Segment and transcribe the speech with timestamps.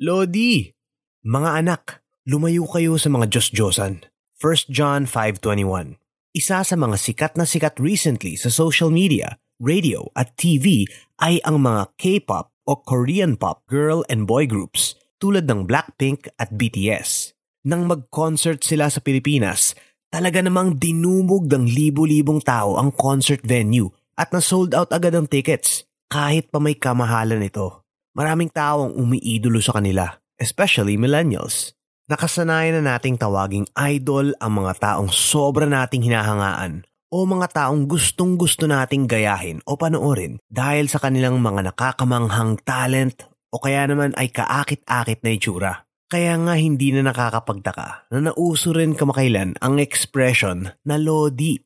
[0.00, 0.64] Lodi!
[1.28, 4.08] Mga anak, lumayo kayo sa mga Diyos-Diyosan.
[4.40, 6.00] 1 John 5.21
[6.32, 10.88] Isa sa mga sikat na sikat recently sa social media, radio at TV
[11.20, 16.48] ay ang mga K-pop o Korean pop girl and boy groups tulad ng Blackpink at
[16.56, 17.36] BTS.
[17.68, 19.76] Nang mag-concert sila sa Pilipinas,
[20.08, 25.84] talaga namang dinumog ng libo-libong tao ang concert venue at na-sold out agad ang tickets
[26.08, 27.79] kahit pa may kamahalan ito.
[28.20, 31.72] Maraming tao ang umiidolo sa kanila, especially millennials.
[32.04, 38.36] Nakasanayan na nating tawaging idol ang mga taong sobra nating hinahangaan o mga taong gustong
[38.36, 44.28] gusto nating gayahin o panoorin dahil sa kanilang mga nakakamanghang talent o kaya naman ay
[44.28, 45.72] kaakit-akit na itsura.
[46.12, 51.56] Kaya nga hindi na nakakapagtaka na nauso rin kamakailan ang expression na Lodi,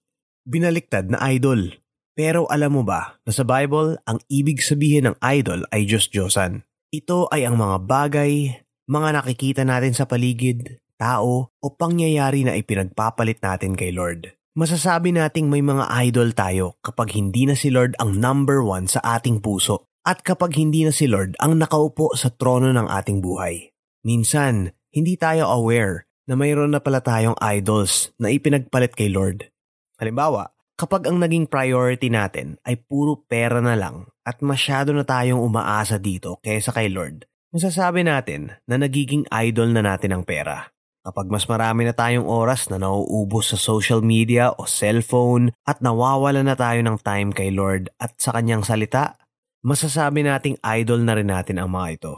[0.46, 1.74] binaliktad na idol.
[2.14, 6.62] Pero alam mo ba na sa Bible ang ibig sabihin ng idol ay Diyos-Diyosan?
[6.94, 13.42] Ito ay ang mga bagay, mga nakikita natin sa paligid, tao o pangyayari na ipinagpapalit
[13.42, 14.30] natin kay Lord.
[14.54, 19.02] Masasabi nating may mga idol tayo kapag hindi na si Lord ang number one sa
[19.02, 23.74] ating puso at kapag hindi na si Lord ang nakaupo sa trono ng ating buhay.
[24.06, 29.50] Minsan, hindi tayo aware na mayroon na pala tayong idols na ipinagpalit kay Lord.
[29.98, 35.38] Halimbawa, kapag ang naging priority natin ay puro pera na lang at masyado na tayong
[35.38, 40.74] umaasa dito kaysa kay Lord, masasabi natin na nagiging idol na natin ang pera.
[41.04, 46.40] Kapag mas marami na tayong oras na nauubos sa social media o cellphone at nawawala
[46.40, 49.20] na tayo ng time kay Lord at sa kanyang salita,
[49.60, 52.14] masasabi nating idol na rin natin ang mga ito.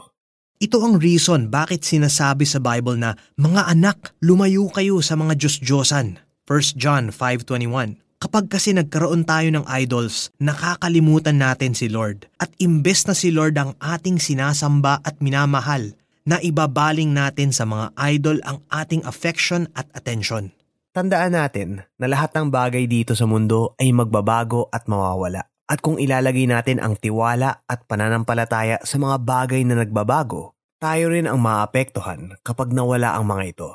[0.57, 6.23] Ito ang reason bakit sinasabi sa Bible na, Mga anak, lumayo kayo sa mga Diyos-Diyosan.
[6.47, 12.25] 1 John 5.21 Kapag kasi nagkaroon tayo ng idols, nakakalimutan natin si Lord.
[12.41, 15.93] At imbes na si Lord ang ating sinasamba at minamahal,
[16.25, 20.49] na ibabaling natin sa mga idol ang ating affection at attention.
[20.97, 25.45] Tandaan natin na lahat ng bagay dito sa mundo ay magbabago at mawawala.
[25.69, 31.29] At kung ilalagay natin ang tiwala at pananampalataya sa mga bagay na nagbabago, tayo rin
[31.29, 33.69] ang maapektuhan kapag nawala ang mga ito.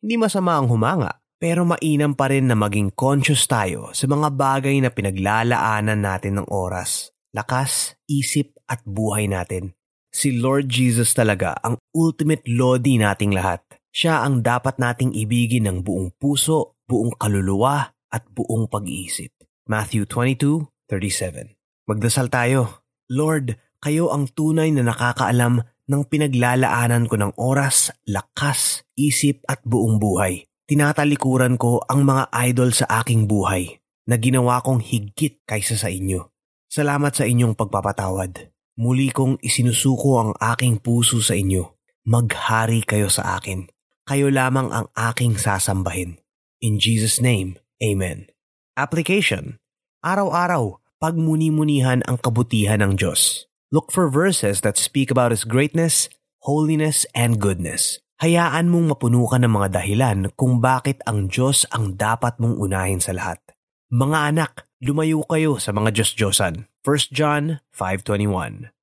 [0.00, 4.78] Hindi masama ang humanga, pero mainam pa rin na maging conscious tayo sa mga bagay
[4.78, 9.74] na pinaglalaanan natin ng oras, lakas, isip at buhay natin.
[10.14, 13.58] Si Lord Jesus talaga ang ultimate lodi nating lahat.
[13.90, 19.34] Siya ang dapat nating ibigin ng buong puso, buong kaluluwa at buong pag-iisip.
[19.66, 21.58] Matthew 22:37.
[21.90, 22.86] Magdasal tayo.
[23.10, 25.58] Lord, kayo ang tunay na nakakaalam
[25.90, 32.72] ng pinaglalaanan ko ng oras, lakas, isip at buong buhay tinatalikuran ko ang mga idol
[32.72, 33.76] sa aking buhay
[34.08, 36.32] na ginawa kong higit kaysa sa inyo.
[36.72, 38.48] Salamat sa inyong pagpapatawad.
[38.80, 41.76] Muli kong isinusuko ang aking puso sa inyo.
[42.08, 43.68] Maghari kayo sa akin.
[44.08, 46.16] Kayo lamang ang aking sasambahin.
[46.64, 48.32] In Jesus' name, Amen.
[48.72, 49.60] Application.
[50.00, 53.44] Araw-araw, pagmuni-munihan ang kabutihan ng Diyos.
[53.68, 56.08] Look for verses that speak about His greatness,
[56.48, 58.01] holiness, and goodness.
[58.22, 63.02] Hayaan mong mapuno ka ng mga dahilan kung bakit ang Diyos ang dapat mong unahin
[63.02, 63.42] sa lahat.
[63.90, 66.70] Mga anak, lumayo kayo sa mga Diyos-Diyosan.
[66.86, 68.81] 1 John 5.21